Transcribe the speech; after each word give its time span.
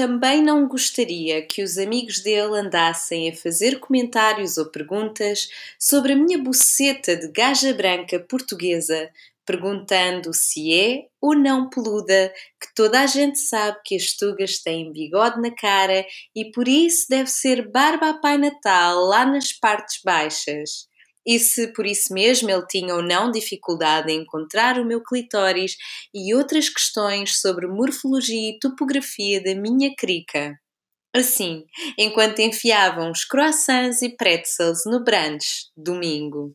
também 0.00 0.42
não 0.42 0.66
gostaria 0.66 1.46
que 1.46 1.62
os 1.62 1.76
amigos 1.76 2.20
dele 2.20 2.58
andassem 2.58 3.28
a 3.28 3.36
fazer 3.36 3.78
comentários 3.80 4.56
ou 4.56 4.64
perguntas 4.64 5.50
sobre 5.78 6.14
a 6.14 6.16
minha 6.16 6.38
buceta 6.38 7.14
de 7.14 7.28
gaja 7.28 7.74
branca 7.74 8.18
portuguesa, 8.18 9.10
perguntando 9.44 10.32
se 10.32 10.72
é 10.72 11.06
ou 11.20 11.36
não 11.36 11.68
peluda, 11.68 12.32
que 12.58 12.74
toda 12.74 13.02
a 13.02 13.06
gente 13.06 13.38
sabe 13.40 13.78
que 13.84 13.94
as 13.94 14.16
tugas 14.16 14.62
têm 14.62 14.90
bigode 14.90 15.38
na 15.38 15.54
cara 15.54 16.06
e 16.34 16.50
por 16.50 16.66
isso 16.66 17.04
deve 17.10 17.28
ser 17.28 17.70
barba 17.70 18.08
a 18.08 18.14
Pai 18.14 18.38
Natal 18.38 19.00
lá 19.00 19.26
nas 19.26 19.52
partes 19.52 20.00
baixas. 20.02 20.88
E 21.26 21.38
se 21.38 21.72
por 21.72 21.86
isso 21.86 22.12
mesmo 22.14 22.50
ele 22.50 22.66
tinha 22.66 22.94
ou 22.94 23.02
não 23.02 23.30
dificuldade 23.30 24.10
em 24.12 24.22
encontrar 24.22 24.78
o 24.78 24.84
meu 24.84 25.02
clitóris 25.02 25.76
e 26.14 26.34
outras 26.34 26.68
questões 26.68 27.40
sobre 27.40 27.66
morfologia 27.66 28.50
e 28.50 28.58
topografia 28.58 29.42
da 29.42 29.54
minha 29.54 29.94
crica. 29.96 30.58
Assim, 31.14 31.64
enquanto 31.98 32.40
enfiavam 32.40 33.10
os 33.10 33.24
croissants 33.24 34.02
e 34.02 34.16
pretzels 34.16 34.82
no 34.86 35.02
brunch, 35.04 35.66
domingo. 35.76 36.54